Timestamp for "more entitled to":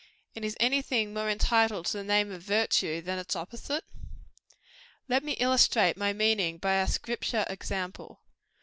1.13-1.97